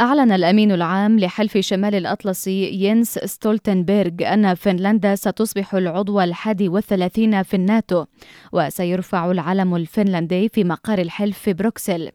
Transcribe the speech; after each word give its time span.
أعلن 0.00 0.32
الأمين 0.32 0.72
العام 0.72 1.18
لحلف 1.18 1.58
شمال 1.58 1.94
الأطلسي 1.94 2.70
ينس 2.84 3.18
ستولتنبرغ 3.18 4.10
أن 4.22 4.54
فنلندا 4.54 5.14
ستصبح 5.14 5.74
العضو 5.74 6.20
الحادي 6.20 6.68
والثلاثين 6.68 7.42
في 7.42 7.54
الناتو 7.54 8.04
وسيرفع 8.52 9.30
العلم 9.30 9.76
الفنلندي 9.76 10.48
في 10.48 10.64
مقر 10.64 10.98
الحلف 10.98 11.38
في 11.38 11.52
بروكسل. 11.52 12.10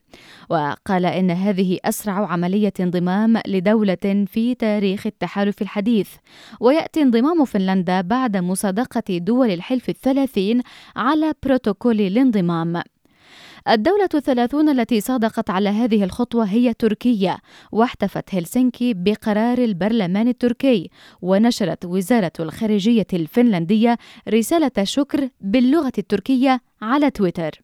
وقال 0.50 1.06
إن 1.06 1.32
هذه 1.32 1.80
أسرع 1.86 2.28
عملية 2.28 2.74
انضمام 2.80 3.42
لدولة 3.48 4.26
في 4.28 4.56
تاريخ 4.60 5.08
التحالف 5.08 5.62
الحديث. 5.62 6.10
ويأتي 6.60 7.02
انضمام 7.02 7.46
فنلندا 7.46 8.02
بعد 8.02 8.38
مصادقة 8.38 9.18
دول 9.18 9.52
الحلف 9.52 9.90
الثلاثين 9.90 10.62
على 10.96 11.34
بروتوكول 11.44 12.02
الانضمام. 12.02 12.82
الدولة 13.70 14.10
الثلاثون 14.14 14.70
التي 14.70 15.02
صادقت 15.02 15.50
على 15.50 15.70
هذه 15.70 16.04
الخطوة 16.04 16.46
هي 16.46 16.74
تركيا 16.74 17.38
واحتفت 17.72 18.36
هلسنكي 18.36 18.94
بقرار 18.94 19.58
البرلمان 19.58 20.28
التركي 20.28 20.90
ونشرت 21.22 21.86
وزارة 21.86 22.32
الخارجية 22.40 23.08
الفنلندية 23.14 23.98
رسالة 24.30 24.72
شكر 24.84 25.30
باللغة 25.42 25.92
التركية 25.98 26.62
على 26.82 27.10
تويتر. 27.10 27.62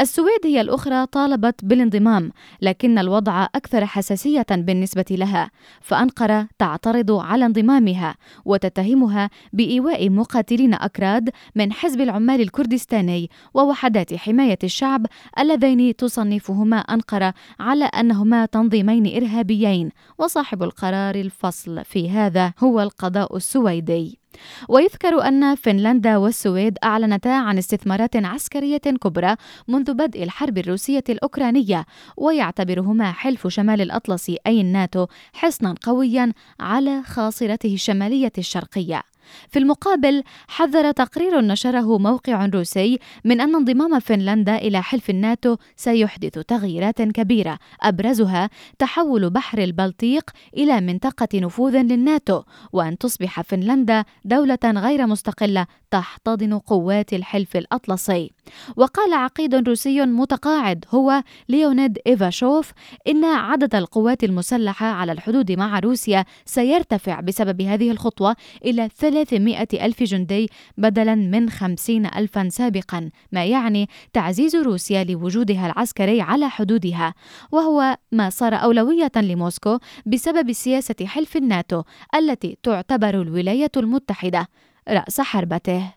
السويد 0.00 0.40
هي 0.44 0.60
الأخرى 0.60 1.06
طالبت 1.06 1.64
بالانضمام 1.64 2.32
لكن 2.62 2.98
الوضع 2.98 3.44
أكثر 3.44 3.86
حساسية 3.86 4.46
بالنسبة 4.50 5.04
لها 5.10 5.50
فأنقرة 5.80 6.48
تعترض 6.58 7.10
على 7.10 7.46
انضمامها 7.46 8.14
وتتهمها 8.44 9.30
بإيواء 9.52 10.10
مقاتلين 10.10 10.74
أكراد 10.74 11.30
من 11.54 11.72
حزب 11.72 12.00
العمال 12.00 12.40
الكردستاني 12.40 13.30
ووحدات 13.54 14.14
حماية 14.14 14.58
الشعب 14.64 15.06
اللذين 15.38 15.96
تصنفهما 15.96 16.76
أنقرة 16.76 17.34
على 17.60 17.84
أنهما 17.84 18.46
تنظيمين 18.46 19.16
إرهابيين 19.16 19.90
وصاحب 20.18 20.62
القرار 20.62 21.14
الفصل 21.14 21.84
في 21.84 22.10
هذا 22.10 22.52
هو 22.58 22.80
القضاء 22.80 23.36
السويدي. 23.36 24.21
ويذكر 24.68 25.28
أن 25.28 25.54
فنلندا 25.54 26.16
والسويد 26.16 26.78
أعلنتا 26.84 27.28
عن 27.28 27.58
استثمارات 27.58 28.16
عسكرية 28.16 28.78
كبرى 28.78 29.36
منذ 29.68 29.94
بدء 29.94 30.22
الحرب 30.22 30.58
الروسية 30.58 31.04
الأوكرانية 31.08 31.86
ويعتبرهما 32.16 33.12
حلف 33.12 33.46
شمال 33.46 33.80
الأطلسي 33.80 34.38
أي 34.46 34.60
الناتو 34.60 35.06
حصنا 35.32 35.74
قويا 35.82 36.32
على 36.60 37.02
خاصرته 37.02 37.74
الشمالية 37.74 38.32
الشرقية. 38.38 39.11
في 39.48 39.58
المقابل 39.58 40.22
حذر 40.48 40.90
تقرير 40.92 41.40
نشره 41.40 41.98
موقع 41.98 42.46
روسي 42.46 42.98
من 43.24 43.40
أن 43.40 43.54
انضمام 43.54 44.00
فنلندا 44.00 44.56
إلى 44.56 44.82
حلف 44.82 45.10
الناتو 45.10 45.56
سيحدث 45.76 46.38
تغييرات 46.38 47.02
كبيرة. 47.02 47.58
أبرزها 47.82 48.50
تحول 48.78 49.30
بحر 49.30 49.58
البلطيق 49.58 50.30
إلى 50.56 50.80
منطقة 50.80 51.28
نفوذ 51.34 51.76
للناتو 51.76 52.42
وأن 52.72 52.98
تصبح 52.98 53.40
فنلندا 53.40 54.04
دولة 54.24 54.58
غير 54.64 55.06
مستقلة 55.06 55.66
تحتضن 55.90 56.58
قوات 56.58 57.12
الحلف 57.12 57.56
الأطلسي. 57.56 58.30
وقال 58.76 59.14
عقيد 59.14 59.54
روسي 59.68 60.00
متقاعد 60.00 60.84
هو 60.90 61.22
ليونيد 61.48 61.98
إيفاشوف 62.06 62.72
إن 63.08 63.24
عدد 63.24 63.74
القوات 63.74 64.24
المسلحة 64.24 64.86
على 64.86 65.12
الحدود 65.12 65.52
مع 65.52 65.78
روسيا 65.78 66.24
سيرتفع 66.44 67.20
بسبب 67.20 67.62
هذه 67.62 67.90
الخطوة 67.90 68.36
إلى 68.64 68.88
300 68.98 69.66
ألف 69.74 70.02
جندي 70.02 70.48
بدلا 70.78 71.14
من 71.14 71.50
50 71.50 72.06
ألفا 72.06 72.48
سابقا 72.48 73.10
ما 73.32 73.44
يعني 73.44 73.88
تعزيز 74.12 74.56
روسيا 74.56 75.04
لوجودها 75.04 75.66
العسكري 75.66 76.20
على 76.20 76.48
حدودها. 76.48 77.14
وهو 77.52 77.96
ما 78.12 78.30
صار 78.30 78.54
أولوية 78.54 79.12
لموسكو 79.16 79.78
بسبب 80.06 80.52
سياسة 80.52 81.06
حلف 81.06 81.36
الناتو 81.36 81.82
التي 82.14 82.58
تعتبر 82.62 83.22
الولايات 83.22 83.76
المتحدة. 83.76 84.48
رأس 84.88 85.20
حربته 85.20 85.92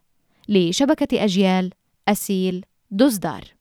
لشبكة 0.49 1.23
أجيال. 1.23 1.71
أسيل 2.07 2.65
دزدار 2.91 3.54